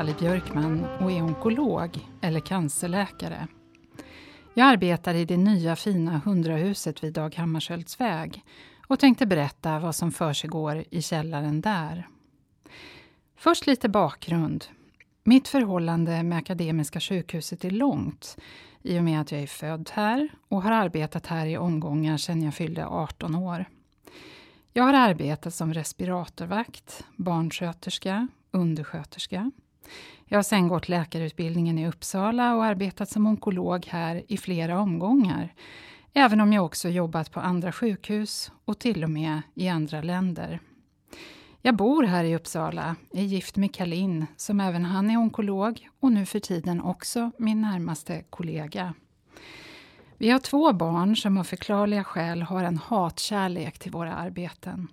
Cavalli 0.00 0.16
Björkman 0.20 0.84
och 0.84 1.12
är 1.12 1.22
onkolog, 1.22 1.98
eller 2.20 2.40
cancerläkare. 2.40 3.46
Jag 4.54 4.68
arbetar 4.68 5.14
i 5.14 5.24
det 5.24 5.36
nya 5.36 5.76
fina 5.76 6.20
hundrahuset 6.24 7.04
vid 7.04 7.12
Dag 7.12 7.34
Hammarskjölds 7.34 8.00
väg 8.00 8.44
och 8.86 8.98
tänkte 8.98 9.26
berätta 9.26 9.78
vad 9.78 9.94
som 9.94 10.12
försiggår 10.12 10.84
i 10.90 11.02
källaren 11.02 11.60
där. 11.60 12.08
Först 13.36 13.66
lite 13.66 13.88
bakgrund. 13.88 14.64
Mitt 15.24 15.48
förhållande 15.48 16.22
med 16.22 16.38
Akademiska 16.38 17.00
sjukhuset 17.00 17.64
är 17.64 17.70
långt 17.70 18.36
i 18.82 18.98
och 18.98 19.04
med 19.04 19.20
att 19.20 19.32
jag 19.32 19.42
är 19.42 19.46
född 19.46 19.90
här 19.92 20.28
och 20.48 20.62
har 20.62 20.72
arbetat 20.72 21.26
här 21.26 21.46
i 21.46 21.58
omgångar 21.58 22.16
sedan 22.16 22.42
jag 22.42 22.54
fyllde 22.54 22.86
18 22.86 23.34
år. 23.34 23.64
Jag 24.72 24.84
har 24.84 24.94
arbetat 24.94 25.54
som 25.54 25.74
respiratorvakt, 25.74 27.04
barnsköterska, 27.16 28.28
undersköterska. 28.50 29.50
Jag 30.24 30.38
har 30.38 30.42
sen 30.42 30.68
gått 30.68 30.88
läkarutbildningen 30.88 31.78
i 31.78 31.88
Uppsala 31.88 32.54
och 32.54 32.64
arbetat 32.64 33.10
som 33.10 33.26
onkolog 33.26 33.86
här 33.86 34.22
i 34.28 34.36
flera 34.36 34.80
omgångar. 34.80 35.54
Även 36.12 36.40
om 36.40 36.52
jag 36.52 36.64
också 36.64 36.88
jobbat 36.88 37.30
på 37.30 37.40
andra 37.40 37.72
sjukhus 37.72 38.52
och 38.64 38.78
till 38.78 39.04
och 39.04 39.10
med 39.10 39.42
i 39.54 39.68
andra 39.68 40.02
länder. 40.02 40.60
Jag 41.62 41.76
bor 41.76 42.02
här 42.02 42.24
i 42.24 42.36
Uppsala, 42.36 42.96
är 43.12 43.22
gift 43.22 43.56
med 43.56 43.74
Kalin 43.74 44.26
som 44.36 44.60
även 44.60 44.84
han 44.84 45.10
är 45.10 45.16
onkolog 45.16 45.88
och 46.00 46.12
nu 46.12 46.26
för 46.26 46.40
tiden 46.40 46.80
också 46.80 47.30
min 47.38 47.60
närmaste 47.60 48.22
kollega. 48.30 48.94
Vi 50.18 50.30
har 50.30 50.38
två 50.38 50.72
barn 50.72 51.16
som 51.16 51.38
av 51.38 51.44
förklarliga 51.44 52.04
skäl 52.04 52.42
har 52.42 52.64
en 52.64 52.78
hatkärlek 52.78 53.78
till 53.78 53.92
våra 53.92 54.14
arbeten. 54.14 54.88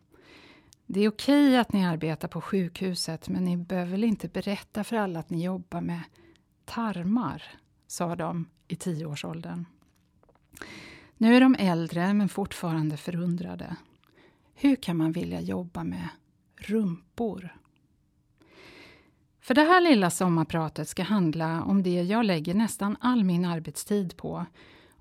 Det 0.90 1.00
är 1.00 1.10
okej 1.10 1.58
att 1.58 1.74
ni 1.74 1.86
arbetar 1.86 2.28
på 2.28 2.42
sjukhuset 2.42 3.30
men 3.30 3.44
ni 3.44 3.58
behöver 3.58 3.92
väl 3.92 4.04
inte 4.04 4.28
berätta 4.28 4.84
för 4.84 4.96
alla 4.96 5.20
att 5.20 5.30
ni 5.30 5.44
jobbar 5.44 5.82
med 5.82 6.02
tarmar, 6.66 7.44
sa 7.88 8.16
de 8.16 8.46
i 8.68 8.76
tioårsåldern. 8.76 9.66
Nu 11.18 11.36
är 11.36 11.42
de 11.42 11.56
äldre 11.60 12.14
men 12.14 12.30
fortfarande 12.30 12.98
förundrade. 12.98 13.76
Hur 14.56 14.76
kan 14.76 14.98
man 14.98 15.12
vilja 15.12 15.42
jobba 15.42 15.84
med 15.84 16.10
rumpor? 16.56 17.58
För 19.42 19.54
det 19.54 19.64
här 19.64 19.82
lilla 19.82 20.10
sommarpratet 20.10 20.90
ska 20.90 21.04
handla 21.04 21.64
om 21.64 21.84
det 21.84 22.04
jag 22.04 22.26
lägger 22.26 22.54
nästan 22.54 22.98
all 23.00 23.24
min 23.24 23.46
arbetstid 23.46 24.18
på 24.18 24.46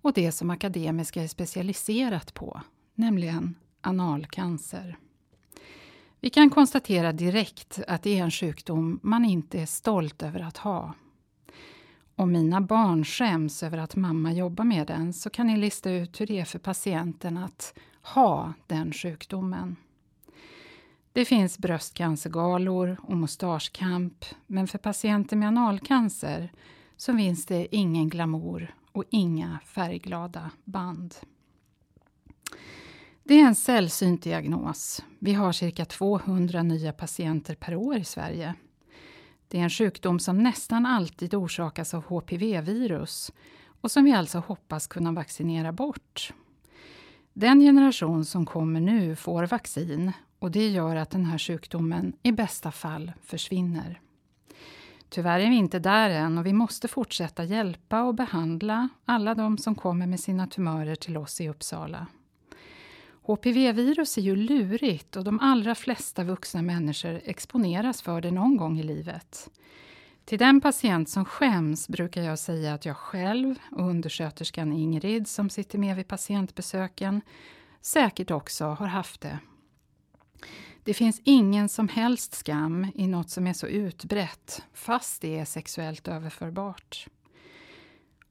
och 0.03 0.13
det 0.13 0.33
som 0.33 0.51
akademiska 0.51 1.23
är 1.23 1.29
specialiserat 1.29 2.35
på, 2.35 2.61
nämligen 2.95 3.55
analcancer. 3.81 4.99
Vi 6.21 6.31
kan 6.31 6.51
konstatera 6.51 7.13
direkt 7.13 7.81
att 7.89 8.03
det 8.03 8.19
är 8.19 8.23
en 8.23 8.31
sjukdom 8.31 9.01
man 9.03 9.25
inte 9.25 9.61
är 9.61 9.67
stolt 9.67 10.23
över 10.23 10.41
att 10.41 10.57
ha. 10.57 10.95
Om 12.15 12.33
mina 12.33 12.61
barn 12.61 13.05
skäms 13.05 13.63
över 13.63 13.79
att 13.79 13.97
mamma 13.97 14.33
jobbar 14.33 14.65
med 14.65 14.87
den 14.87 15.13
så 15.13 15.31
kan 15.31 15.47
ni 15.47 15.57
lista 15.57 15.91
ut 15.91 16.21
hur 16.21 16.27
det 16.27 16.41
är 16.41 16.45
för 16.45 16.59
patienten 16.59 17.39
att 17.39 17.79
ha 18.03 18.53
den 18.67 18.93
sjukdomen. 18.93 19.77
Det 21.13 21.25
finns 21.25 21.59
bröstcancergalor 21.59 22.97
och 23.03 23.17
mustaschkamp 23.17 24.25
men 24.47 24.69
för 24.69 24.79
patienter 24.79 25.37
med 25.37 25.49
analcancer 25.49 26.53
så 26.97 27.17
finns 27.17 27.47
det 27.47 27.77
ingen 27.77 28.09
glamour 28.09 28.75
och 28.93 29.05
inga 29.11 29.59
färgglada 29.65 30.51
band. 30.65 31.15
Det 33.29 33.41
är 33.41 33.47
en 33.47 33.55
sällsynt 33.55 34.23
diagnos. 34.23 35.05
Vi 35.19 35.33
har 35.33 35.53
cirka 35.53 35.85
200 35.85 36.63
nya 36.63 36.93
patienter 36.93 37.55
per 37.55 37.75
år 37.75 37.97
i 37.97 38.05
Sverige. 38.05 38.55
Det 39.49 39.59
är 39.59 39.63
en 39.63 39.71
sjukdom 39.71 40.19
som 40.19 40.43
nästan 40.43 40.87
alltid 40.87 41.35
orsakas 41.35 41.95
av 41.95 42.05
HPV-virus 42.05 43.33
och 43.81 43.91
som 43.91 44.05
vi 44.05 44.13
alltså 44.13 44.39
hoppas 44.39 44.87
kunna 44.87 45.13
vaccinera 45.13 45.73
bort. 45.73 46.33
Den 47.33 47.61
generation 47.61 48.25
som 48.25 48.47
kommer 48.47 48.81
nu 48.81 49.17
får 49.17 49.47
vaccin 49.47 50.13
och 50.39 50.51
det 50.51 50.69
gör 50.69 50.97
att 50.97 51.11
den 51.11 51.25
här 51.25 51.39
sjukdomen 51.39 52.13
i 52.23 52.33
bästa 52.33 52.73
fall 52.73 53.13
försvinner. 53.23 54.01
Tyvärr 55.09 55.41
är 55.41 55.51
vi 55.51 55.57
inte 55.57 55.79
där 55.79 56.11
än 56.11 56.39
och 56.39 56.47
vi 56.47 56.53
måste 56.53 56.89
fortsätta 56.89 57.45
hjälpa 57.45 58.03
och 58.03 58.15
behandla 58.15 58.89
alla 59.05 59.35
de 59.35 59.59
som 59.59 59.75
kommer 59.75 60.07
med 60.07 60.21
sina 60.21 60.47
tumörer 60.47 60.95
till 60.95 61.17
oss 61.17 61.41
i 61.41 61.49
Uppsala. 61.49 62.07
HPV-virus 63.27 64.19
är 64.19 64.23
ju 64.23 64.37
lurigt 64.37 65.17
och 65.17 65.25
de 65.25 65.41
allra 65.41 65.75
flesta 65.75 66.25
vuxna 66.25 66.63
människor 66.63 67.21
exponeras 67.25 68.03
för 68.03 68.21
det 68.21 68.31
någon 68.31 68.57
gång 68.57 68.79
i 68.79 68.83
livet. 68.83 69.51
Till 70.25 70.39
den 70.39 70.61
patient 70.61 71.09
som 71.09 71.25
skäms 71.25 71.89
brukar 71.89 72.23
jag 72.23 72.39
säga 72.39 72.75
att 72.75 72.85
jag 72.85 72.97
själv 72.97 73.55
och 73.71 73.89
undersköterskan 73.89 74.73
Ingrid 74.73 75.29
som 75.29 75.51
sitter 75.51 75.79
med 75.79 75.97
vid 75.97 76.09
patientbesöken 76.09 77.21
säkert 77.81 78.31
också 78.31 78.65
har 78.65 78.87
haft 78.87 79.21
det. 79.21 79.39
Det 80.85 80.95
finns 80.95 81.21
ingen 81.25 81.69
som 81.69 81.89
helst 81.89 82.35
skam 82.35 82.87
i 82.95 83.07
något 83.07 83.31
som 83.31 83.47
är 83.47 83.53
så 83.53 83.67
utbrett, 83.67 84.63
fast 84.73 85.23
det 85.23 85.39
är 85.39 85.45
sexuellt 85.45 86.09
överförbart. 86.09 87.07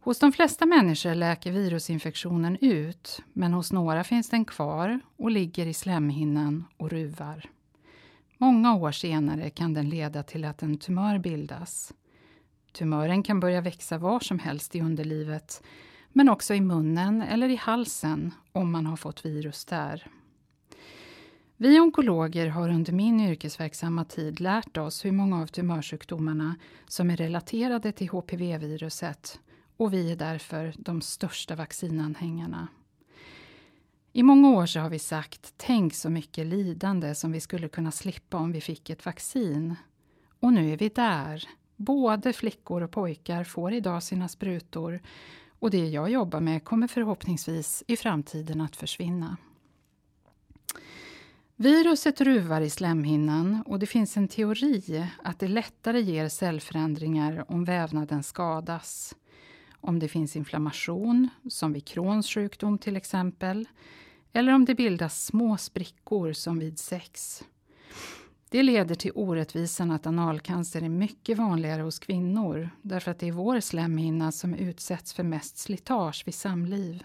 Hos 0.05 0.19
de 0.19 0.31
flesta 0.31 0.65
människor 0.65 1.15
läker 1.15 1.51
virusinfektionen 1.51 2.57
ut, 2.61 3.21
men 3.33 3.53
hos 3.53 3.71
några 3.71 4.03
finns 4.03 4.29
den 4.29 4.45
kvar 4.45 4.99
och 5.17 5.31
ligger 5.31 5.65
i 5.65 5.73
slemhinnan 5.73 6.65
och 6.77 6.89
ruvar. 6.89 7.49
Många 8.37 8.75
år 8.75 8.91
senare 8.91 9.49
kan 9.49 9.73
den 9.73 9.89
leda 9.89 10.23
till 10.23 10.45
att 10.45 10.63
en 10.63 10.77
tumör 10.77 11.17
bildas. 11.17 11.93
Tumören 12.71 13.23
kan 13.23 13.39
börja 13.39 13.61
växa 13.61 13.97
var 13.97 14.19
som 14.19 14.39
helst 14.39 14.75
i 14.75 14.81
underlivet, 14.81 15.63
men 16.09 16.29
också 16.29 16.53
i 16.53 16.61
munnen 16.61 17.21
eller 17.21 17.49
i 17.49 17.55
halsen 17.55 18.33
om 18.51 18.71
man 18.71 18.85
har 18.85 18.97
fått 18.97 19.25
virus 19.25 19.65
där. 19.65 20.07
Vi 21.57 21.79
onkologer 21.79 22.47
har 22.47 22.69
under 22.69 22.93
min 22.93 23.19
yrkesverksamma 23.19 24.05
tid 24.05 24.39
lärt 24.39 24.77
oss 24.77 25.05
hur 25.05 25.11
många 25.11 25.41
av 25.41 25.47
tumörsjukdomarna 25.47 26.55
som 26.87 27.09
är 27.09 27.17
relaterade 27.17 27.91
till 27.91 28.09
HPV-viruset 28.09 29.39
och 29.77 29.93
vi 29.93 30.11
är 30.11 30.15
därför 30.15 30.73
de 30.77 31.01
största 31.01 31.55
vaccinanhängarna. 31.55 32.67
I 34.13 34.23
många 34.23 34.49
år 34.49 34.65
så 34.65 34.79
har 34.79 34.89
vi 34.89 34.99
sagt 34.99 35.53
tänk 35.57 35.93
så 35.93 36.09
mycket 36.09 36.45
lidande 36.45 37.15
som 37.15 37.31
vi 37.31 37.41
skulle 37.41 37.67
kunna 37.67 37.91
slippa 37.91 38.37
om 38.37 38.51
vi 38.51 38.61
fick 38.61 38.89
ett 38.89 39.05
vaccin. 39.05 39.75
Och 40.39 40.53
nu 40.53 40.73
är 40.73 40.77
vi 40.77 40.89
där. 40.89 41.49
Både 41.75 42.33
flickor 42.33 42.83
och 42.83 42.91
pojkar 42.91 43.43
får 43.43 43.73
idag 43.73 44.03
sina 44.03 44.27
sprutor 44.27 45.01
och 45.59 45.71
det 45.71 45.87
jag 45.87 46.09
jobbar 46.09 46.39
med 46.39 46.63
kommer 46.63 46.87
förhoppningsvis 46.87 47.83
i 47.87 47.97
framtiden 47.97 48.61
att 48.61 48.75
försvinna. 48.75 49.37
Viruset 51.55 52.21
ruvar 52.21 52.61
i 52.61 52.69
slemhinnan 52.69 53.63
och 53.65 53.79
det 53.79 53.85
finns 53.85 54.17
en 54.17 54.27
teori 54.27 55.07
att 55.23 55.39
det 55.39 55.47
lättare 55.47 56.01
ger 56.01 56.29
cellförändringar 56.29 57.45
om 57.51 57.65
vävnaden 57.65 58.23
skadas. 58.23 59.15
Om 59.87 59.99
det 59.99 60.07
finns 60.07 60.35
inflammation, 60.35 61.29
som 61.49 61.73
vid 61.73 61.85
Crohns 61.85 62.29
sjukdom 62.29 62.77
till 62.77 62.95
exempel, 62.95 63.67
eller 64.33 64.53
om 64.53 64.65
det 64.65 64.75
bildas 64.75 65.25
små 65.25 65.57
sprickor 65.57 66.33
som 66.33 66.59
vid 66.59 66.79
sex. 66.79 67.43
Det 68.49 68.63
leder 68.63 68.95
till 68.95 69.11
orättvisan 69.15 69.91
att 69.91 70.07
analcancer 70.07 70.81
är 70.81 70.89
mycket 70.89 71.37
vanligare 71.37 71.81
hos 71.81 71.99
kvinnor 71.99 72.69
därför 72.81 73.11
att 73.11 73.19
det 73.19 73.27
är 73.27 73.31
vår 73.31 73.59
slemhinna 73.59 74.31
som 74.31 74.53
utsätts 74.53 75.13
för 75.13 75.23
mest 75.23 75.57
slitage 75.57 76.23
vid 76.25 76.35
samliv. 76.35 77.03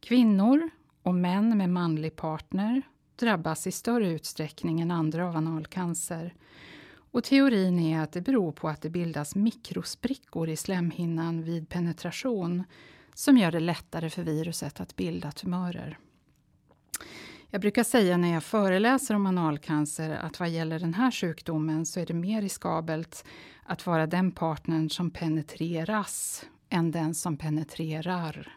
Kvinnor 0.00 0.70
och 1.02 1.14
män 1.14 1.58
med 1.58 1.70
manlig 1.70 2.16
partner 2.16 2.82
drabbas 3.16 3.66
i 3.66 3.72
större 3.72 4.08
utsträckning 4.08 4.80
än 4.80 4.90
andra 4.90 5.28
av 5.28 5.36
analcancer. 5.36 6.34
Och 7.10 7.24
teorin 7.24 7.78
är 7.78 8.00
att 8.00 8.12
det 8.12 8.20
beror 8.20 8.52
på 8.52 8.68
att 8.68 8.82
det 8.82 8.90
bildas 8.90 9.34
mikrosprickor 9.34 10.48
i 10.48 10.56
slemhinnan 10.56 11.42
vid 11.42 11.68
penetration 11.68 12.64
som 13.14 13.38
gör 13.38 13.50
det 13.50 13.60
lättare 13.60 14.10
för 14.10 14.22
viruset 14.22 14.80
att 14.80 14.96
bilda 14.96 15.32
tumörer. 15.32 15.98
Jag 17.50 17.60
brukar 17.60 17.84
säga 17.84 18.16
när 18.16 18.32
jag 18.32 18.44
föreläser 18.44 19.14
om 19.14 19.26
analcancer 19.26 20.10
att 20.10 20.40
vad 20.40 20.48
gäller 20.48 20.78
den 20.78 20.94
här 20.94 21.10
sjukdomen 21.10 21.86
så 21.86 22.00
är 22.00 22.06
det 22.06 22.14
mer 22.14 22.42
riskabelt 22.42 23.24
att 23.62 23.86
vara 23.86 24.06
den 24.06 24.32
partnern 24.32 24.90
som 24.90 25.10
penetreras 25.10 26.44
än 26.68 26.90
den 26.90 27.14
som 27.14 27.36
penetrerar. 27.36 28.56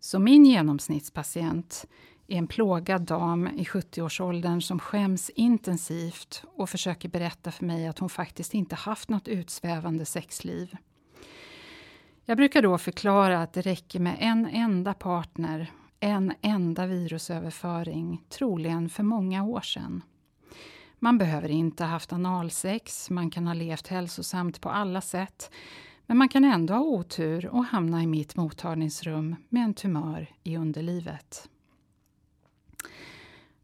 Så 0.00 0.18
min 0.18 0.46
genomsnittspatient 0.46 1.86
är 2.30 2.38
en 2.38 2.46
plågad 2.46 3.02
dam 3.02 3.46
i 3.46 3.64
70-årsåldern 3.64 4.60
som 4.60 4.78
skäms 4.78 5.30
intensivt 5.30 6.44
och 6.56 6.70
försöker 6.70 7.08
berätta 7.08 7.50
för 7.50 7.64
mig 7.64 7.86
att 7.86 7.98
hon 7.98 8.08
faktiskt 8.08 8.54
inte 8.54 8.74
haft 8.74 9.08
något 9.08 9.28
utsvävande 9.28 10.04
sexliv. 10.04 10.76
Jag 12.24 12.36
brukar 12.36 12.62
då 12.62 12.78
förklara 12.78 13.42
att 13.42 13.52
det 13.52 13.60
räcker 13.60 14.00
med 14.00 14.16
en 14.20 14.46
enda 14.46 14.94
partner, 14.94 15.70
en 16.00 16.32
enda 16.40 16.86
virusöverföring, 16.86 18.22
troligen 18.28 18.88
för 18.88 19.02
många 19.02 19.44
år 19.44 19.60
sedan. 19.60 20.02
Man 20.98 21.18
behöver 21.18 21.48
inte 21.48 21.84
ha 21.84 21.90
haft 21.90 22.12
analsex, 22.12 23.10
man 23.10 23.30
kan 23.30 23.46
ha 23.46 23.54
levt 23.54 23.86
hälsosamt 23.86 24.60
på 24.60 24.68
alla 24.70 25.00
sätt. 25.00 25.50
Men 26.06 26.16
man 26.16 26.28
kan 26.28 26.44
ändå 26.44 26.74
ha 26.74 26.80
otur 26.80 27.46
och 27.46 27.64
hamna 27.64 28.02
i 28.02 28.06
mitt 28.06 28.36
mottagningsrum 28.36 29.36
med 29.48 29.64
en 29.64 29.74
tumör 29.74 30.26
i 30.42 30.56
underlivet. 30.56 31.48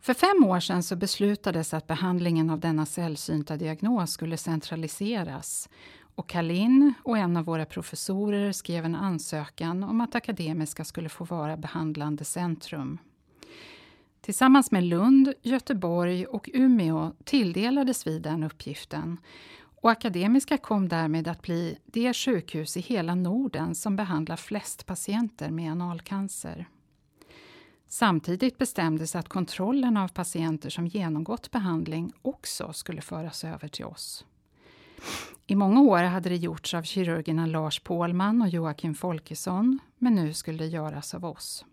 För 0.06 0.14
fem 0.14 0.44
år 0.44 0.60
sedan 0.60 0.82
så 0.82 0.96
beslutades 0.96 1.74
att 1.74 1.86
behandlingen 1.86 2.50
av 2.50 2.60
denna 2.60 2.86
sällsynta 2.86 3.56
diagnos 3.56 4.10
skulle 4.10 4.36
centraliseras 4.36 5.68
och 6.14 6.28
Kalin 6.28 6.94
och 7.02 7.18
en 7.18 7.36
av 7.36 7.44
våra 7.44 7.64
professorer 7.64 8.52
skrev 8.52 8.84
en 8.84 8.94
ansökan 8.94 9.84
om 9.84 10.00
att 10.00 10.14
Akademiska 10.14 10.84
skulle 10.84 11.08
få 11.08 11.24
vara 11.24 11.56
behandlande 11.56 12.24
centrum. 12.24 12.98
Tillsammans 14.20 14.70
med 14.70 14.84
Lund, 14.84 15.34
Göteborg 15.42 16.26
och 16.26 16.50
Umeå 16.52 17.12
tilldelades 17.24 18.06
vi 18.06 18.18
den 18.18 18.42
uppgiften 18.42 19.18
och 19.58 19.90
Akademiska 19.90 20.58
kom 20.58 20.88
därmed 20.88 21.28
att 21.28 21.42
bli 21.42 21.78
det 21.84 22.16
sjukhus 22.16 22.76
i 22.76 22.80
hela 22.80 23.14
Norden 23.14 23.74
som 23.74 23.96
behandlar 23.96 24.36
flest 24.36 24.86
patienter 24.86 25.50
med 25.50 25.72
analcancer. 25.72 26.66
Samtidigt 27.88 28.58
bestämdes 28.58 29.16
att 29.16 29.28
kontrollen 29.28 29.96
av 29.96 30.08
patienter 30.08 30.70
som 30.70 30.86
genomgått 30.86 31.50
behandling 31.50 32.12
också 32.22 32.72
skulle 32.72 33.00
föras 33.00 33.44
över 33.44 33.68
till 33.68 33.84
oss. 33.84 34.24
I 35.46 35.54
många 35.54 35.80
år 35.80 36.02
hade 36.02 36.28
det 36.28 36.36
gjorts 36.36 36.74
av 36.74 36.82
kirurgerna 36.82 37.46
Lars 37.46 37.80
Pålman 37.80 38.42
och 38.42 38.48
Joakim 38.48 38.94
Folkesson, 38.94 39.78
men 39.98 40.14
nu 40.14 40.32
skulle 40.32 40.58
det 40.58 40.66
göras 40.66 41.14
av 41.14 41.24
oss. 41.24 41.64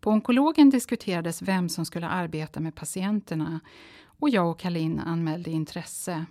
På 0.00 0.10
onkologen 0.10 0.70
diskuterades 0.70 1.42
vem 1.42 1.68
som 1.68 1.84
skulle 1.84 2.08
arbeta 2.08 2.60
med 2.60 2.74
patienterna 2.74 3.60
och 4.04 4.30
jag 4.30 4.50
och 4.50 4.58
Kalin 4.58 5.00
anmälde 5.00 5.50
intresse. 5.50 6.24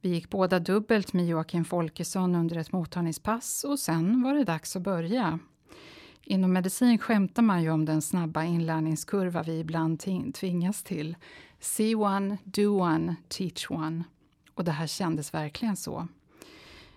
Vi 0.00 0.08
gick 0.08 0.30
båda 0.30 0.58
dubbelt 0.58 1.12
med 1.12 1.26
Joakim 1.26 1.64
Folkesson 1.64 2.34
under 2.34 2.56
ett 2.56 2.72
mottagningspass 2.72 3.64
och 3.64 3.78
sen 3.78 4.22
var 4.22 4.34
det 4.34 4.44
dags 4.44 4.76
att 4.76 4.82
börja. 4.82 5.38
Inom 6.24 6.52
medicin 6.52 6.98
skämtar 6.98 7.42
man 7.42 7.62
ju 7.62 7.70
om 7.70 7.84
den 7.84 8.02
snabba 8.02 8.44
inlärningskurva 8.44 9.42
vi 9.42 9.58
ibland 9.58 10.00
tvingas 10.34 10.82
till. 10.82 11.16
See 11.60 11.94
one, 11.94 12.38
do 12.44 12.80
one, 12.80 13.16
teach 13.28 13.70
one. 13.70 14.04
Och 14.54 14.64
det 14.64 14.72
här 14.72 14.86
kändes 14.86 15.34
verkligen 15.34 15.76
så. 15.76 16.08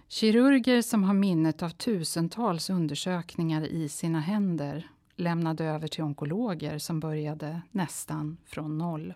Kirurger 0.07 0.81
som 0.81 1.03
har 1.03 1.13
minnet 1.13 1.63
av 1.63 1.69
tusentals 1.69 2.69
undersökningar 2.69 3.67
i 3.67 3.89
sina 3.89 4.19
händer 4.19 4.89
lämnade 5.15 5.65
över 5.65 5.87
till 5.87 6.03
onkologer 6.03 6.77
som 6.77 6.99
började 6.99 7.61
nästan 7.71 8.37
från 8.45 8.77
noll. 8.77 9.13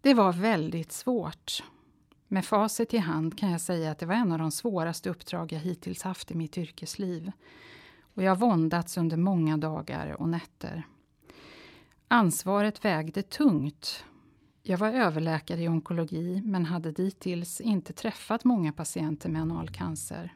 Det 0.00 0.14
var 0.14 0.32
väldigt 0.32 0.92
svårt. 0.92 1.62
Med 2.28 2.44
facit 2.44 2.94
i 2.94 2.98
hand 2.98 3.38
kan 3.38 3.50
jag 3.50 3.60
säga 3.60 3.90
att 3.90 3.98
det 3.98 4.06
var 4.06 4.14
en 4.14 4.32
av 4.32 4.38
de 4.38 4.50
svåraste 4.50 5.10
uppdrag 5.10 5.52
jag 5.52 5.60
hittills 5.60 6.02
haft 6.02 6.30
i 6.30 6.34
mitt 6.34 6.58
yrkesliv. 6.58 7.32
Och 8.20 8.26
jag 8.26 8.38
våndats 8.38 8.96
under 8.96 9.16
många 9.16 9.56
dagar 9.56 10.20
och 10.20 10.28
nätter. 10.28 10.86
Ansvaret 12.08 12.84
vägde 12.84 13.22
tungt. 13.22 14.04
Jag 14.62 14.78
var 14.78 14.88
överläkare 14.88 15.60
i 15.60 15.68
onkologi 15.68 16.42
men 16.44 16.64
hade 16.64 16.92
dittills 16.92 17.60
inte 17.60 17.92
träffat 17.92 18.44
många 18.44 18.72
patienter 18.72 19.28
med 19.28 19.42
analcancer. 19.42 20.34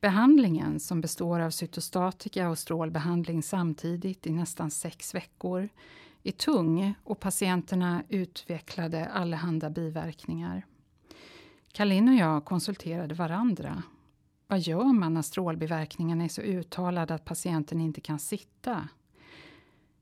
Behandlingen, 0.00 0.80
som 0.80 1.00
består 1.00 1.40
av 1.40 1.50
cytostatika 1.50 2.48
och 2.48 2.58
strålbehandling 2.58 3.42
samtidigt 3.42 4.26
i 4.26 4.30
nästan 4.30 4.70
sex 4.70 5.14
veckor, 5.14 5.68
är 6.22 6.32
tung 6.32 6.94
och 7.04 7.20
patienterna 7.20 8.02
utvecklade 8.08 9.06
allehanda 9.06 9.70
biverkningar. 9.70 10.66
Kalin 11.72 12.08
och 12.08 12.14
jag 12.14 12.44
konsulterade 12.44 13.14
varandra. 13.14 13.82
Vad 14.46 14.60
gör 14.60 14.92
man 14.92 15.14
när 15.14 15.22
strålbiverkningarna 15.22 16.24
är 16.24 16.28
så 16.28 16.40
uttalade 16.40 17.14
att 17.14 17.24
patienten 17.24 17.80
inte 17.80 18.00
kan 18.00 18.18
sitta? 18.18 18.88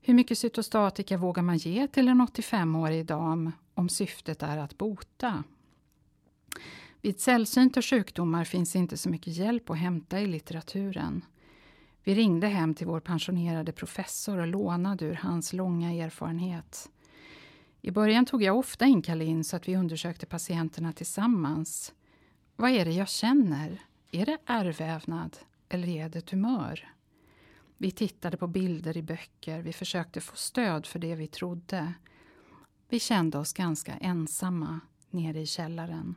Hur 0.01 0.13
mycket 0.13 0.37
cytostatika 0.37 1.17
vågar 1.17 1.43
man 1.43 1.57
ge 1.57 1.87
till 1.87 2.07
en 2.07 2.21
85-årig 2.21 3.05
dam 3.05 3.51
om 3.73 3.89
syftet 3.89 4.43
är 4.43 4.57
att 4.57 4.77
bota? 4.77 5.43
Vid 7.01 7.19
sällsynta 7.19 7.81
sjukdomar 7.81 8.43
finns 8.43 8.75
inte 8.75 8.97
så 8.97 9.09
mycket 9.09 9.37
hjälp 9.37 9.69
att 9.69 9.77
hämta 9.77 10.19
i 10.19 10.27
litteraturen. 10.27 11.25
Vi 12.03 12.15
ringde 12.15 12.47
hem 12.47 12.73
till 12.73 12.87
vår 12.87 12.99
pensionerade 12.99 13.71
professor 13.71 14.37
och 14.37 14.47
lånade 14.47 15.05
ur 15.05 15.13
hans 15.13 15.53
långa 15.53 15.91
erfarenhet. 15.91 16.89
I 17.81 17.91
början 17.91 18.25
tog 18.25 18.43
jag 18.43 18.57
ofta 18.57 18.85
in 18.85 19.01
Kalin 19.01 19.43
så 19.43 19.55
att 19.55 19.67
vi 19.67 19.75
undersökte 19.75 20.25
patienterna 20.25 20.93
tillsammans. 20.93 21.93
Vad 22.55 22.71
är 22.71 22.85
det 22.85 22.91
jag 22.91 23.09
känner? 23.09 23.81
Är 24.15 24.25
det 24.25 24.37
ärrvävnad 24.45 25.37
eller 25.69 25.87
är 25.87 26.09
det 26.09 26.21
tumör? 26.21 26.93
Vi 27.77 27.91
tittade 27.91 28.37
på 28.37 28.47
bilder 28.47 28.97
i 28.97 29.01
böcker, 29.01 29.61
vi 29.61 29.73
försökte 29.73 30.21
få 30.21 30.35
stöd 30.35 30.85
för 30.85 30.99
det 30.99 31.15
vi 31.15 31.27
trodde. 31.27 31.93
Vi 32.89 32.99
kände 32.99 33.37
oss 33.37 33.53
ganska 33.53 33.93
ensamma 33.93 34.79
nere 35.09 35.41
i 35.41 35.45
källaren. 35.45 36.15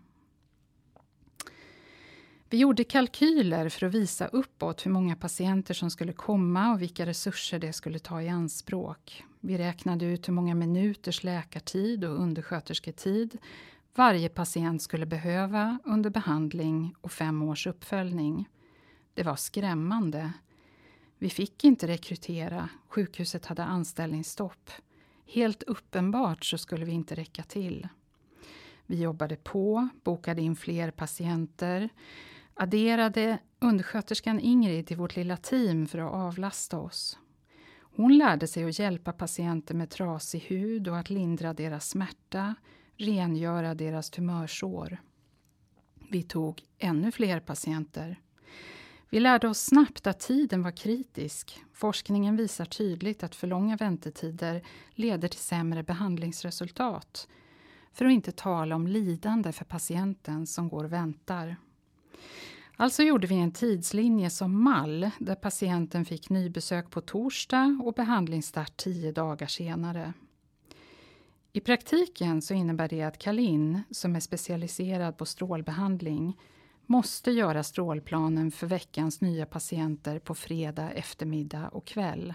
Vi 2.51 2.59
gjorde 2.59 2.85
kalkyler 2.85 3.69
för 3.69 3.87
att 3.87 3.95
visa 3.95 4.27
uppåt 4.27 4.87
hur 4.87 4.91
många 4.91 5.17
patienter 5.17 5.75
som 5.75 5.91
skulle 5.91 6.13
komma 6.13 6.73
och 6.73 6.83
vilka 6.83 7.07
resurser 7.07 7.59
det 7.59 7.73
skulle 7.73 7.99
ta 7.99 8.23
i 8.23 8.29
anspråk. 8.29 9.25
Vi 9.41 9.59
räknade 9.59 10.05
ut 10.05 10.29
hur 10.29 10.33
många 10.33 10.55
minuters 10.55 11.25
läkartid 11.25 12.05
och 12.05 12.21
underskötersketid 12.21 13.39
varje 13.99 14.29
patient 14.29 14.83
skulle 14.83 15.07
behöva 15.07 15.79
under 15.85 16.11
behandling 16.11 16.95
och 17.01 17.13
fem 17.13 17.43
års 17.43 17.67
uppföljning. 17.67 18.49
Det 19.15 19.23
var 19.23 19.37
skrämmande. 19.37 20.33
Vi 21.19 21.31
fick 21.31 21.65
inte 21.65 21.87
rekrytera, 21.87 22.69
sjukhuset 22.89 23.47
hade 23.47 23.65
anställningsstopp. 23.65 24.71
Helt 25.27 25.63
uppenbart 25.63 26.45
så 26.45 26.59
skulle 26.59 26.85
vi 26.85 26.93
inte 26.93 27.15
räcka 27.15 27.43
till. 27.43 27.89
Vi 28.87 29.03
jobbade 29.03 29.37
på, 29.37 29.89
bokade 30.05 30.43
in 30.43 30.57
fler 30.57 30.91
patienter, 30.91 31.89
adderade 32.55 33.39
undersköterskan 33.59 34.41
Ingrid 34.41 34.87
till 34.87 34.97
vårt 34.97 35.17
lilla 35.17 35.37
team 35.37 35.87
för 35.87 35.99
att 35.99 36.13
avlasta 36.13 36.79
oss. 36.79 37.19
Hon 37.81 38.19
lärde 38.19 38.47
sig 38.47 38.65
att 38.65 38.79
hjälpa 38.79 39.13
patienter 39.13 39.75
med 39.75 39.91
trasig 39.91 40.41
hud 40.41 40.89
och 40.89 40.99
att 40.99 41.11
lindra 41.11 41.55
deras 41.55 41.89
smärta, 41.89 42.55
rengöra 42.97 43.75
deras 43.75 44.11
tumörsår. 44.11 44.99
Vi 46.11 46.23
tog 46.23 46.63
ännu 46.79 47.13
fler 47.13 47.41
patienter. 47.41 48.21
Vi 49.11 49.21
lärde 49.21 49.49
oss 49.49 49.61
snabbt 49.61 50.07
att 50.07 50.21
tiden 50.21 50.63
var 50.63 50.71
kritisk. 50.71 51.61
Forskningen 51.73 52.37
visar 52.37 52.65
tydligt 52.65 53.23
att 53.23 53.35
för 53.35 53.47
långa 53.47 53.77
väntetider 53.77 54.63
leder 54.91 55.29
till 55.29 55.41
sämre 55.41 55.83
behandlingsresultat. 55.83 57.29
För 57.93 58.05
att 58.05 58.13
inte 58.13 58.33
tala 58.33 58.77
om 58.77 58.87
lidande 58.87 59.53
för 59.53 59.65
patienten 59.65 60.47
som 60.47 60.69
går 60.69 60.85
och 60.85 60.93
väntar. 60.93 61.57
Alltså 62.77 63.03
gjorde 63.03 63.27
vi 63.27 63.35
en 63.35 63.53
tidslinje 63.53 64.31
som 64.31 64.63
mall 64.63 65.11
där 65.19 65.35
patienten 65.35 66.05
fick 66.05 66.31
nybesök 66.31 66.91
på 66.91 67.01
torsdag 67.01 67.81
och 67.85 67.95
behandlingsstart 67.95 68.77
tio 68.77 69.13
dagar 69.13 69.47
senare. 69.47 70.13
I 71.57 71.61
praktiken 71.61 72.43
så 72.43 72.55
innebär 72.55 72.89
det 72.89 73.03
att 73.03 73.19
Kalin, 73.19 73.83
som 73.91 74.17
är 74.17 74.21
specialiserad 74.21 75.17
på 75.17 75.27
strålbehandling, 75.27 76.39
måste 76.87 77.31
göra 77.31 77.63
strålplanen 77.63 78.51
för 78.51 78.67
veckans 78.67 79.21
nya 79.21 79.47
patienter 79.47 80.19
på 80.19 80.35
fredag 80.35 80.91
eftermiddag 80.91 81.69
och 81.69 81.87
kväll. 81.87 82.35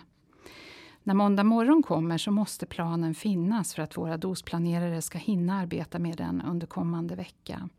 När 1.04 1.14
måndag 1.14 1.44
morgon 1.44 1.84
kommer 1.84 2.18
så 2.18 2.32
måste 2.32 2.66
planen 2.66 3.16
finnas 3.16 3.74
för 3.74 3.82
att 3.84 3.98
våra 3.98 4.18
dosplanerare 4.18 5.02
ska 5.02 5.18
hinna 5.18 5.60
arbeta 5.60 6.00
med 6.00 6.18
den 6.18 6.42
under 6.42 6.68
kommande 6.68 7.16
vecka. 7.16 7.70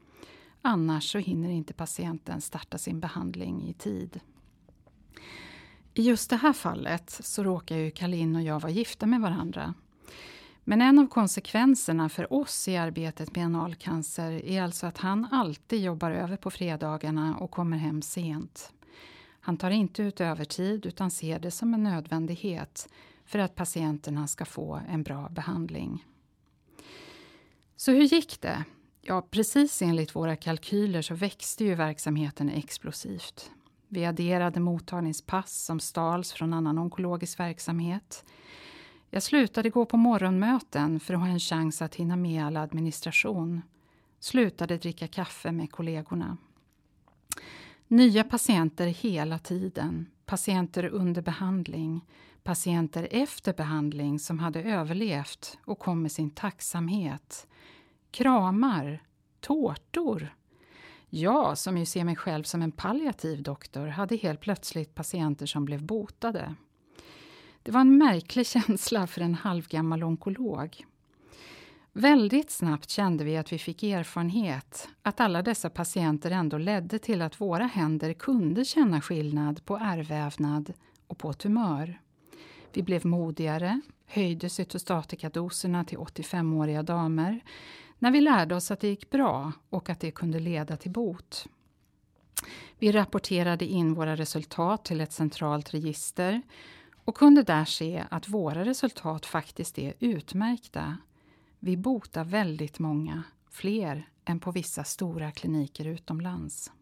Annars 0.61 1.13
så 1.13 1.19
hinner 1.19 1.51
inte 1.51 1.75
patienten 1.75 2.41
starta 2.41 2.79
sin 2.79 3.01
behandling 3.01 3.69
i 3.69 3.73
tid. 3.73 4.21
I 5.95 6.03
just 6.03 6.31
det 6.31 6.37
här 6.37 6.53
fallet 6.53 7.11
så 7.11 7.45
råkar 7.45 7.77
ju 7.77 7.91
Kalin 7.91 8.37
och 8.37 8.43
jag 8.43 8.61
vara 8.61 8.73
gifta 8.73 9.07
med 9.07 9.21
varandra. 9.21 9.75
Men 10.65 10.81
en 10.81 10.99
av 10.99 11.07
konsekvenserna 11.07 12.09
för 12.09 12.33
oss 12.33 12.69
i 12.69 12.77
arbetet 12.77 13.37
med 13.37 13.47
analcancer 13.47 14.45
är 14.45 14.63
alltså 14.63 14.87
att 14.87 14.99
han 14.99 15.29
alltid 15.31 15.83
jobbar 15.83 16.11
över 16.11 16.37
på 16.37 16.51
fredagarna 16.51 17.37
och 17.37 17.51
kommer 17.51 17.77
hem 17.77 18.03
sent. 18.03 18.73
Han 19.41 19.57
tar 19.57 19.71
inte 19.71 20.03
ut 20.03 20.21
övertid 20.21 20.87
utan 20.87 21.11
ser 21.11 21.39
det 21.39 21.51
som 21.51 21.75
en 21.75 21.83
nödvändighet 21.83 22.89
för 23.25 23.39
att 23.39 23.55
patienterna 23.55 24.27
ska 24.27 24.45
få 24.45 24.81
en 24.89 25.03
bra 25.03 25.29
behandling. 25.29 26.05
Så 27.77 27.93
hur 27.93 28.03
gick 28.03 28.41
det? 28.41 28.65
Ja, 29.01 29.23
precis 29.31 29.83
enligt 29.83 30.17
våra 30.17 30.37
kalkyler 30.37 31.03
så 31.03 31.15
växte 31.15 31.65
ju 31.65 31.75
verksamheten 31.75 32.49
explosivt. 32.49 33.51
Vi 33.89 34.05
adderade 34.05 34.61
mottagningspass 34.61 35.65
som 35.65 35.81
stals 35.81 36.33
från 36.33 36.53
annan 36.53 36.79
onkologisk 36.79 37.41
verksamhet. 37.41 38.25
Jag 39.15 39.23
slutade 39.23 39.71
gå 39.71 39.85
på 39.85 39.97
morgonmöten 39.97 41.01
för 41.01 41.15
att 41.15 41.21
ha 41.21 41.27
en 41.27 41.41
chans 41.41 41.83
att 41.83 41.95
hinna 41.95 42.17
med 42.17 42.45
all 42.45 42.57
administration. 42.57 43.63
Slutade 44.21 44.77
dricka 44.77 45.09
kaffe 45.09 45.53
med 45.53 45.73
kollegorna. 45.73 46.37
Nya 47.89 48.25
patienter 48.25 48.87
hela 48.87 49.39
tiden. 49.39 50.07
Patienter 50.27 50.85
under 50.85 51.23
behandling. 51.23 52.05
Patienter 52.43 53.09
efter 53.11 53.53
behandling 53.53 54.19
som 54.19 54.39
hade 54.39 54.63
överlevt 54.63 55.59
och 55.65 55.79
kom 55.79 56.03
med 56.03 56.13
sin 56.13 56.31
tacksamhet. 56.31 57.47
Kramar. 58.11 59.03
Tårtor. 59.41 60.35
Jag, 61.09 61.59
som 61.59 61.79
ju 61.79 61.87
ser 61.87 62.05
mig 62.05 62.17
själv 62.17 62.43
som 62.45 62.63
en 62.63 62.73
palliativ 62.73 63.43
doktor, 63.43 63.87
hade 63.87 64.17
helt 64.17 64.41
plötsligt 64.41 64.95
patienter 64.95 65.47
som 65.47 65.65
blev 65.65 65.83
botade. 65.83 66.55
Det 67.63 67.71
var 67.71 67.81
en 67.81 67.99
märklig 67.99 68.47
känsla 68.67 69.07
för 69.07 69.21
en 69.21 69.35
halvgammal 69.35 70.05
onkolog. 70.05 70.85
Väldigt 71.93 72.51
snabbt 72.51 72.91
kände 72.91 73.25
vi 73.25 73.37
att 73.37 73.53
vi 73.53 73.59
fick 73.59 73.83
erfarenhet, 73.83 74.89
att 75.03 75.21
alla 75.21 75.43
dessa 75.43 75.71
patienter 75.71 76.31
ändå 76.31 76.59
ledde 76.59 76.99
till 76.99 77.23
att 77.23 77.41
våra 77.41 77.65
händer 77.67 78.13
kunde 78.13 78.65
känna 78.65 79.01
skillnad 79.01 79.65
på 79.65 79.77
ärrvävnad 79.77 80.73
och 81.07 81.19
på 81.19 81.33
tumör. 81.33 82.01
Vi 82.73 82.83
blev 82.83 83.07
modigare, 83.07 83.81
höjde 84.07 84.49
cytostatikadoserna 84.49 85.85
till 85.85 85.99
85-åriga 85.99 86.83
damer 86.83 87.41
när 87.99 88.11
vi 88.11 88.21
lärde 88.21 88.55
oss 88.55 88.71
att 88.71 88.81
det 88.81 88.89
gick 88.89 89.11
bra 89.11 89.53
och 89.71 89.91
att 89.91 90.01
det 90.01 90.11
kunde 90.11 90.39
leda 90.39 90.77
till 90.77 90.91
bot. 90.91 91.47
Vi 92.79 92.93
rapporterade 92.93 93.65
in 93.65 93.95
våra 93.95 94.17
resultat 94.17 94.85
till 94.85 95.01
ett 95.01 95.13
centralt 95.13 95.75
register 95.75 96.43
och 97.05 97.17
kunde 97.17 97.43
där 97.43 97.65
se 97.65 98.05
att 98.11 98.29
våra 98.29 98.65
resultat 98.65 99.27
faktiskt 99.27 99.79
är 99.79 99.95
utmärkta. 99.99 100.97
Vi 101.59 101.77
botar 101.77 102.25
väldigt 102.25 102.79
många, 102.79 103.23
fler 103.51 104.09
än 104.25 104.41
på 104.41 104.51
vissa 104.51 104.85
stora 104.85 105.33
kliniker 105.33 105.87
utomlands. 105.87 106.73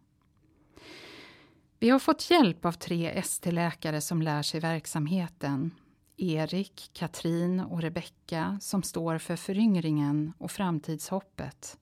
Vi 1.79 1.91
har 1.91 1.99
fått 1.99 2.31
hjälp 2.31 2.65
av 2.65 2.73
tre 2.73 3.07
ST-läkare 3.07 4.01
som 4.01 4.23
lär 4.23 4.43
sig 4.43 4.61
verksamheten. 4.61 5.71
Erik, 6.17 6.91
Katrin 6.93 7.61
och 7.61 7.83
Rebecka 7.83 8.59
som 8.61 8.83
står 8.83 9.19
för 9.19 9.37
föryngringen 9.37 10.33
och 10.39 10.51
framtidshoppet. 10.51 11.79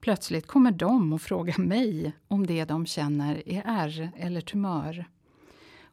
Plötsligt 0.00 0.46
kommer 0.46 0.70
de 0.70 1.12
och 1.12 1.22
frågar 1.22 1.58
mig 1.58 2.12
om 2.28 2.46
det 2.46 2.64
de 2.64 2.86
känner 2.86 3.48
är 3.48 3.62
ärr 3.66 4.12
eller 4.16 4.40
tumör. 4.40 5.04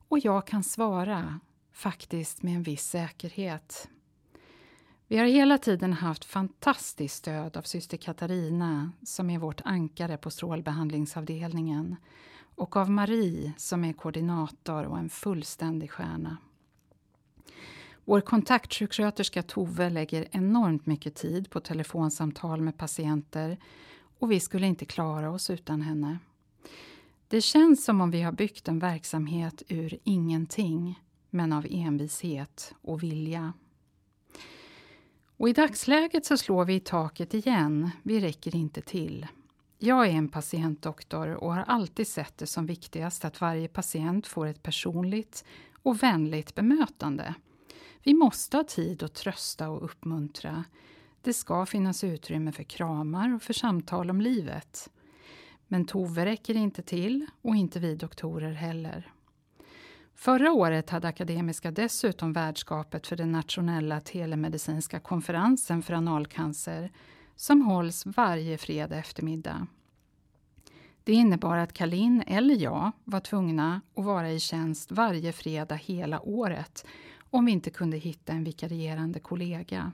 Och 0.07 0.19
jag 0.19 0.47
kan 0.47 0.63
svara, 0.63 1.39
faktiskt 1.77 2.43
med 2.43 2.55
en 2.55 2.63
viss 2.63 2.89
säkerhet. 2.89 3.89
Vi 5.07 5.17
har 5.17 5.25
hela 5.25 5.57
tiden 5.57 5.93
haft 5.93 6.25
fantastiskt 6.25 7.15
stöd 7.15 7.57
av 7.57 7.61
syster 7.61 7.97
Katarina 7.97 8.91
som 9.03 9.29
är 9.29 9.39
vårt 9.39 9.61
ankare 9.65 10.17
på 10.17 10.29
strålbehandlingsavdelningen 10.29 11.95
och 12.55 12.75
av 12.75 12.91
Marie 12.91 13.53
som 13.57 13.83
är 13.83 13.93
koordinator 13.93 14.83
och 14.83 14.97
en 14.97 15.09
fullständig 15.09 15.91
stjärna. 15.91 16.37
Vår 18.05 18.21
kontaktsjuksköterska 18.21 19.43
Tove 19.43 19.89
lägger 19.89 20.27
enormt 20.31 20.85
mycket 20.85 21.15
tid 21.15 21.49
på 21.49 21.59
telefonsamtal 21.59 22.61
med 22.61 22.77
patienter 22.77 23.57
och 24.19 24.31
vi 24.31 24.39
skulle 24.39 24.67
inte 24.67 24.85
klara 24.85 25.31
oss 25.31 25.49
utan 25.49 25.81
henne. 25.81 26.19
Det 27.27 27.41
känns 27.41 27.85
som 27.85 28.01
om 28.01 28.11
vi 28.11 28.21
har 28.21 28.31
byggt 28.31 28.67
en 28.67 28.79
verksamhet 28.79 29.63
ur 29.67 29.97
ingenting, 30.03 30.99
men 31.29 31.53
av 31.53 31.67
envishet 31.69 32.75
och 32.81 33.03
vilja. 33.03 33.53
Och 35.37 35.49
I 35.49 35.53
dagsläget 35.53 36.25
så 36.25 36.37
slår 36.37 36.65
vi 36.65 36.73
i 36.73 36.79
taket 36.79 37.33
igen. 37.33 37.89
Vi 38.03 38.19
räcker 38.19 38.55
inte 38.55 38.81
till. 38.81 39.27
Jag 39.79 40.07
är 40.07 40.11
en 40.11 40.29
patientdoktor 40.29 41.27
och 41.27 41.53
har 41.53 41.63
alltid 41.67 42.07
sett 42.07 42.37
det 42.37 42.47
som 42.47 42.65
viktigast 42.65 43.25
att 43.25 43.41
varje 43.41 43.67
patient 43.67 44.27
får 44.27 44.45
ett 44.45 44.63
personligt 44.63 45.45
och 45.83 46.03
vänligt 46.03 46.55
bemötande. 46.55 47.33
Vi 48.03 48.13
måste 48.13 48.57
ha 48.57 48.63
tid 48.63 49.03
att 49.03 49.13
trösta 49.13 49.69
och 49.69 49.83
uppmuntra. 49.83 50.63
Det 51.21 51.33
ska 51.33 51.65
finnas 51.65 52.03
utrymme 52.03 52.51
för 52.51 52.63
kramar 52.63 53.35
och 53.35 53.41
för 53.41 53.53
samtal 53.53 54.09
om 54.09 54.21
livet. 54.21 54.89
Men 55.67 55.85
Tove 55.85 56.25
räcker 56.25 56.55
inte 56.55 56.81
till 56.81 57.25
och 57.41 57.55
inte 57.55 57.79
vi 57.79 57.95
doktorer 57.95 58.53
heller. 58.53 59.11
Förra 60.19 60.51
året 60.51 60.89
hade 60.89 61.07
Akademiska 61.07 61.71
dessutom 61.71 62.33
värdskapet 62.33 63.07
för 63.07 63.15
den 63.15 63.31
nationella 63.31 63.99
telemedicinska 63.99 64.99
konferensen 64.99 65.81
för 65.81 65.93
analcancer 65.93 66.91
som 67.35 67.61
hålls 67.61 68.05
varje 68.05 68.57
fredag 68.57 68.95
eftermiddag. 68.95 69.67
Det 71.03 71.13
innebar 71.13 71.57
att 71.57 71.73
Kalin 71.73 72.23
eller 72.27 72.55
jag 72.55 72.91
var 73.03 73.19
tvungna 73.19 73.81
att 73.95 74.05
vara 74.05 74.31
i 74.31 74.39
tjänst 74.39 74.91
varje 74.91 75.33
fredag 75.33 75.75
hela 75.75 76.21
året 76.21 76.85
om 77.29 77.45
vi 77.45 77.51
inte 77.51 77.69
kunde 77.69 77.97
hitta 77.97 78.33
en 78.33 78.43
vikarierande 78.43 79.19
kollega. 79.19 79.91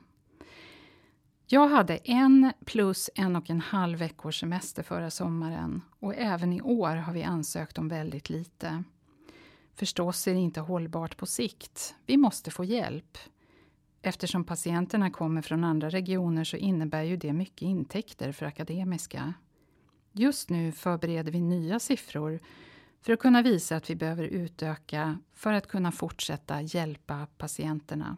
Jag 1.47 1.67
hade 1.67 1.97
en 1.97 2.51
plus 2.65 3.09
en 3.15 3.35
och 3.35 3.49
en 3.49 3.61
halv 3.61 3.99
veckors 3.99 4.39
semester 4.39 4.83
förra 4.83 5.11
sommaren 5.11 5.81
och 5.99 6.15
även 6.15 6.53
i 6.53 6.61
år 6.61 6.95
har 6.95 7.13
vi 7.13 7.23
ansökt 7.23 7.77
om 7.77 7.87
väldigt 7.87 8.29
lite. 8.29 8.83
Förstås 9.75 10.27
är 10.27 10.33
det 10.33 10.39
inte 10.39 10.61
hållbart 10.61 11.17
på 11.17 11.25
sikt. 11.25 11.95
Vi 12.05 12.17
måste 12.17 12.51
få 12.51 12.63
hjälp. 12.63 13.17
Eftersom 14.01 14.43
patienterna 14.43 15.11
kommer 15.11 15.41
från 15.41 15.63
andra 15.63 15.89
regioner 15.89 16.43
så 16.43 16.57
innebär 16.57 17.03
ju 17.03 17.17
det 17.17 17.33
mycket 17.33 17.61
intäkter 17.61 18.31
för 18.31 18.45
Akademiska. 18.45 19.33
Just 20.11 20.49
nu 20.49 20.71
förbereder 20.71 21.31
vi 21.31 21.41
nya 21.41 21.79
siffror 21.79 22.39
för 23.01 23.13
att 23.13 23.19
kunna 23.19 23.41
visa 23.41 23.75
att 23.75 23.89
vi 23.89 23.95
behöver 23.95 24.23
utöka 24.23 25.19
för 25.33 25.53
att 25.53 25.67
kunna 25.67 25.91
fortsätta 25.91 26.61
hjälpa 26.61 27.27
patienterna. 27.37 28.17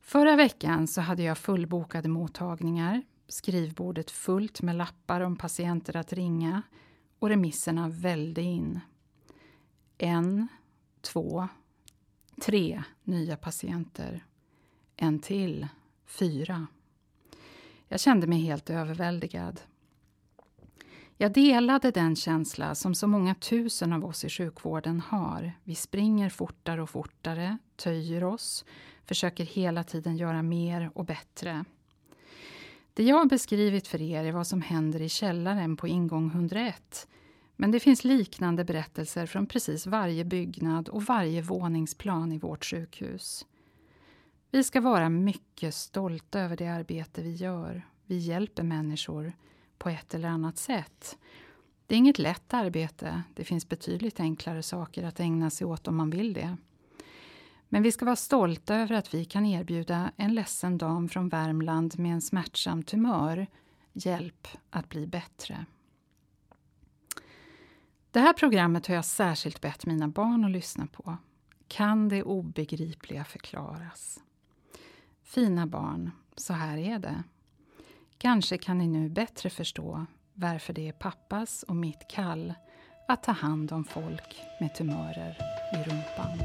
Förra 0.00 0.36
veckan 0.36 0.86
så 0.86 1.00
hade 1.00 1.22
jag 1.22 1.38
fullbokade 1.38 2.08
mottagningar, 2.08 3.02
skrivbordet 3.28 4.10
fullt 4.10 4.62
med 4.62 4.76
lappar 4.76 5.20
om 5.20 5.36
patienter 5.36 5.96
att 5.96 6.12
ringa 6.12 6.62
och 7.18 7.28
remisserna 7.28 7.88
välde 7.88 8.42
in. 8.42 8.80
En, 10.04 10.48
två, 11.00 11.48
tre 12.40 12.82
nya 13.04 13.36
patienter. 13.36 14.24
En 14.96 15.18
till, 15.18 15.68
fyra. 16.06 16.66
Jag 17.88 18.00
kände 18.00 18.26
mig 18.26 18.40
helt 18.40 18.70
överväldigad. 18.70 19.60
Jag 21.16 21.32
delade 21.32 21.90
den 21.90 22.16
känsla 22.16 22.74
som 22.74 22.94
så 22.94 23.06
många 23.06 23.34
tusen 23.34 23.92
av 23.92 24.04
oss 24.04 24.24
i 24.24 24.28
sjukvården 24.28 25.00
har. 25.00 25.52
Vi 25.64 25.74
springer 25.74 26.28
fortare 26.28 26.82
och 26.82 26.90
fortare, 26.90 27.58
töjer 27.76 28.24
oss, 28.24 28.64
försöker 29.04 29.44
hela 29.44 29.84
tiden 29.84 30.16
göra 30.16 30.42
mer 30.42 30.90
och 30.94 31.04
bättre. 31.04 31.64
Det 32.94 33.02
jag 33.04 33.16
har 33.16 33.26
beskrivit 33.26 33.88
för 33.88 34.02
er 34.02 34.24
är 34.24 34.32
vad 34.32 34.46
som 34.46 34.62
händer 34.62 35.02
i 35.02 35.08
källaren 35.08 35.76
på 35.76 35.88
ingång 35.88 36.26
101. 36.26 37.08
Men 37.56 37.70
det 37.70 37.80
finns 37.80 38.04
liknande 38.04 38.64
berättelser 38.64 39.26
från 39.26 39.46
precis 39.46 39.86
varje 39.86 40.24
byggnad 40.24 40.88
och 40.88 41.02
varje 41.02 41.42
våningsplan 41.42 42.32
i 42.32 42.38
vårt 42.38 42.64
sjukhus. 42.64 43.46
Vi 44.50 44.64
ska 44.64 44.80
vara 44.80 45.08
mycket 45.08 45.74
stolta 45.74 46.40
över 46.40 46.56
det 46.56 46.68
arbete 46.68 47.22
vi 47.22 47.32
gör. 47.32 47.86
Vi 48.06 48.16
hjälper 48.16 48.62
människor 48.62 49.32
på 49.78 49.88
ett 49.88 50.14
eller 50.14 50.28
annat 50.28 50.58
sätt. 50.58 51.18
Det 51.86 51.94
är 51.94 51.98
inget 51.98 52.18
lätt 52.18 52.54
arbete. 52.54 53.22
Det 53.34 53.44
finns 53.44 53.68
betydligt 53.68 54.20
enklare 54.20 54.62
saker 54.62 55.04
att 55.04 55.20
ägna 55.20 55.50
sig 55.50 55.66
åt 55.66 55.88
om 55.88 55.96
man 55.96 56.10
vill 56.10 56.32
det. 56.32 56.56
Men 57.68 57.82
vi 57.82 57.92
ska 57.92 58.04
vara 58.04 58.16
stolta 58.16 58.74
över 58.74 58.94
att 58.94 59.14
vi 59.14 59.24
kan 59.24 59.46
erbjuda 59.46 60.12
en 60.16 60.34
ledsen 60.34 60.78
dam 60.78 61.08
från 61.08 61.28
Värmland 61.28 61.98
med 61.98 62.12
en 62.12 62.22
smärtsam 62.22 62.82
tumör 62.82 63.46
hjälp 63.92 64.48
att 64.70 64.88
bli 64.88 65.06
bättre. 65.06 65.66
Det 68.12 68.20
här 68.20 68.32
programmet 68.32 68.86
har 68.86 68.94
jag 68.94 69.04
särskilt 69.04 69.60
bett 69.60 69.86
mina 69.86 70.08
barn 70.08 70.44
att 70.44 70.50
lyssna 70.50 70.86
på. 70.86 71.16
Kan 71.68 72.08
det 72.08 72.22
obegripliga 72.22 73.24
förklaras? 73.24 74.20
Fina 75.22 75.66
barn, 75.66 76.10
så 76.36 76.52
här 76.52 76.78
är 76.78 76.98
det. 76.98 77.22
Kanske 78.18 78.58
kan 78.58 78.78
ni 78.78 78.86
nu 78.86 79.08
bättre 79.08 79.50
förstå 79.50 80.06
varför 80.34 80.72
det 80.72 80.88
är 80.88 80.92
pappas 80.92 81.62
och 81.62 81.76
mitt 81.76 82.08
kall 82.08 82.54
att 83.08 83.22
ta 83.22 83.32
hand 83.32 83.72
om 83.72 83.84
folk 83.84 84.42
med 84.60 84.74
tumörer 84.74 85.36
i 85.74 85.76
rumpan. 85.76 86.38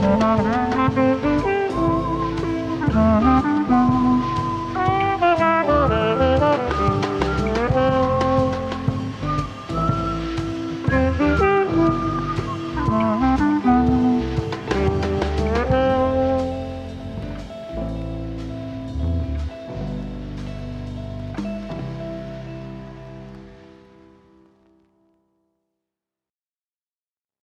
Mm-hmm. 0.00 0.40